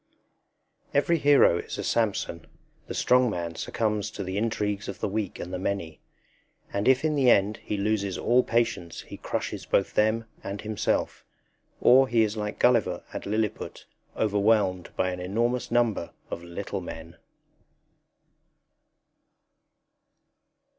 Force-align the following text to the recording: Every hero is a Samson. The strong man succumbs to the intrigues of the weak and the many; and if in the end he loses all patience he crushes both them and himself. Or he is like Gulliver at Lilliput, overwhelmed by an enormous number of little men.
Every 0.95 1.19
hero 1.19 1.59
is 1.59 1.77
a 1.77 1.83
Samson. 1.83 2.47
The 2.87 2.95
strong 2.95 3.29
man 3.29 3.53
succumbs 3.53 4.09
to 4.09 4.23
the 4.23 4.35
intrigues 4.35 4.87
of 4.87 4.99
the 4.99 5.07
weak 5.07 5.37
and 5.37 5.53
the 5.53 5.59
many; 5.59 6.01
and 6.73 6.87
if 6.87 7.05
in 7.05 7.13
the 7.13 7.29
end 7.29 7.57
he 7.57 7.77
loses 7.77 8.17
all 8.17 8.41
patience 8.41 9.01
he 9.01 9.17
crushes 9.17 9.67
both 9.67 9.93
them 9.93 10.25
and 10.43 10.59
himself. 10.61 11.23
Or 11.79 12.07
he 12.07 12.23
is 12.23 12.35
like 12.35 12.57
Gulliver 12.57 13.03
at 13.13 13.27
Lilliput, 13.27 13.85
overwhelmed 14.17 14.89
by 14.95 15.11
an 15.11 15.19
enormous 15.19 15.69
number 15.69 16.13
of 16.31 16.41
little 16.41 16.81
men. 16.81 17.17